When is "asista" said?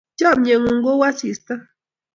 1.09-1.53